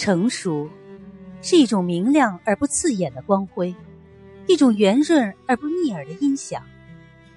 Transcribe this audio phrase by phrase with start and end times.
[0.00, 0.66] 成熟
[1.42, 3.74] 是一种明亮而不刺眼的光辉，
[4.46, 6.62] 一种圆润而不腻耳的音响，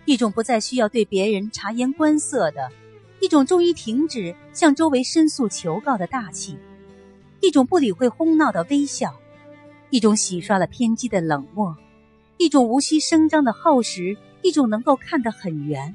[0.05, 2.71] 一种不再需要对别人察言观色的，
[3.19, 6.57] 一种终于停止向周围申诉求告的大气，
[7.41, 9.13] 一种不理会哄闹的微笑，
[9.89, 11.75] 一种洗刷了偏激的冷漠，
[12.37, 15.93] 一种无需声张的厚实，一种能够看得很圆，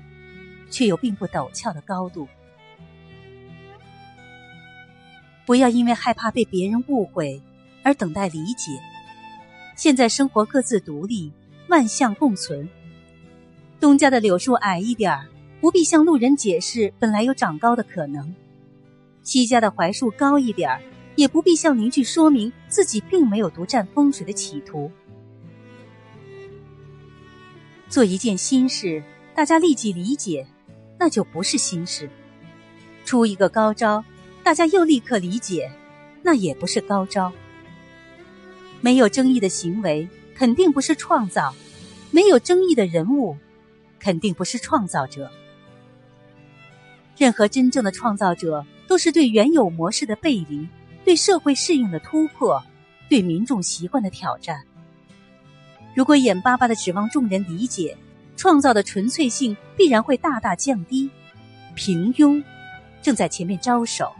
[0.68, 2.28] 却又并不陡峭的高度。
[5.48, 7.40] 不要因为害怕被别人误会
[7.82, 8.78] 而等待理解。
[9.76, 11.32] 现在生活各自独立，
[11.68, 12.68] 万象共存。
[13.80, 15.26] 东家的柳树矮一点儿，
[15.58, 18.26] 不必向路人解释本来有长高的可能；
[19.22, 20.82] 西家的槐树高一点儿，
[21.16, 24.92] 也不必向邻居说明自己并没有独占风水的企图。
[27.88, 29.02] 做一件新事，
[29.34, 30.46] 大家立即理解，
[30.98, 32.06] 那就不是新事；
[33.06, 34.04] 出一个高招。
[34.48, 35.70] 大家又立刻理解，
[36.22, 37.30] 那也不是高招。
[38.80, 41.54] 没有争议的行为肯定不是创造，
[42.10, 43.36] 没有争议的人物
[44.00, 45.30] 肯定不是创造者。
[47.18, 50.66] 任何真正的创造者都是对原有模式的背离，
[51.04, 52.64] 对社会适应的突破，
[53.10, 54.62] 对民众习惯的挑战。
[55.94, 57.98] 如果眼巴巴的指望众人理解，
[58.34, 61.10] 创造的纯粹性必然会大大降低，
[61.74, 62.42] 平庸
[63.02, 64.10] 正在前面招手。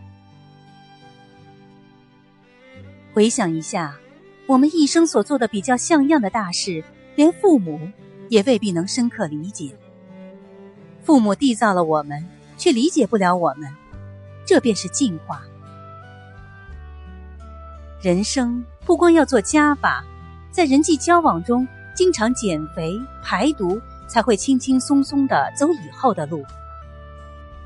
[3.19, 3.99] 回想一下，
[4.47, 6.85] 我们一生所做的比较像样的大事，
[7.17, 7.81] 连父母
[8.29, 9.77] 也未必能深刻理解。
[11.03, 12.25] 父母缔造了我们，
[12.57, 13.69] 却理解不了我们，
[14.47, 15.43] 这便是进化。
[18.01, 20.05] 人生不光要做加法，
[20.53, 26.45] 在人际交往中经常减肥排毒，才会轻轻松松的走以后的路。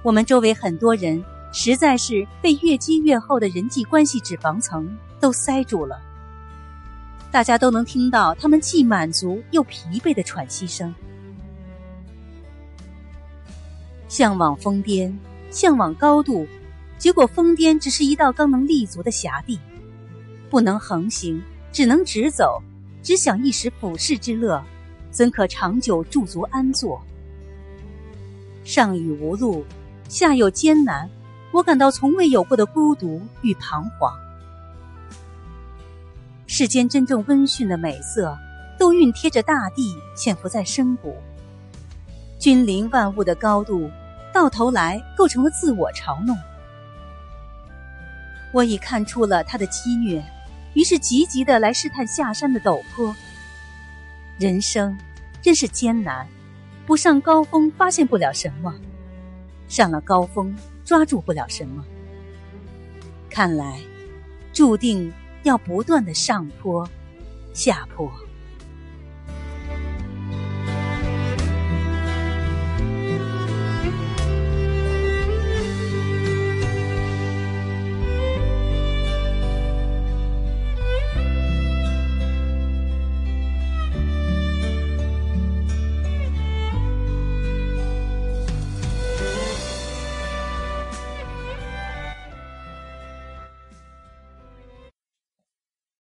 [0.03, 4.91] 我们周围很多人，实在是被越积越厚的人际关系脂肪层。
[5.23, 6.01] 都塞住了，
[7.31, 10.93] 大家都能听到他们既满足又疲惫的喘息声。
[14.09, 15.17] 向往峰巅，
[15.49, 16.45] 向往高度，
[16.99, 19.61] 结果峰巅只是一道刚能立足的狭地，
[20.51, 21.41] 不能横行，
[21.71, 22.61] 只能直走，
[23.01, 24.61] 只想一时俯视之乐，
[25.13, 27.01] 怎可长久驻足安坐？
[28.65, 29.65] 上与无路，
[30.09, 31.09] 下有艰难，
[31.53, 34.13] 我感到从未有过的孤独与彷徨。
[36.55, 38.37] 世间真正温驯的美色，
[38.79, 41.17] 都熨贴着大地，潜伏在深谷。
[42.39, 43.91] 君临万物的高度，
[44.35, 46.37] 到头来构成了自我嘲弄。
[48.53, 50.23] 我已看出了他的激虐，
[50.75, 53.17] 于是急急的来试探下山的陡坡。
[54.39, 54.95] 人生
[55.41, 56.29] 真是艰难，
[56.85, 58.75] 不上高峰发现不了什么，
[59.69, 60.55] 上了高峰
[60.85, 61.83] 抓住不了什么。
[63.31, 63.81] 看来，
[64.53, 65.11] 注定。
[65.43, 66.89] 要不断的上坡，
[67.53, 68.11] 下坡。